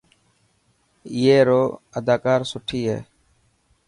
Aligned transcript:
اي 1.11 1.27
رو 1.47 1.63
اداڪار 1.97 2.39
سٺي 2.51 2.81
هي. 2.89 2.99